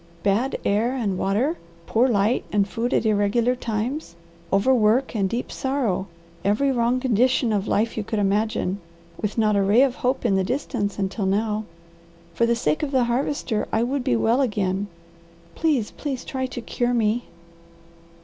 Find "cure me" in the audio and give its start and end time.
16.61-17.25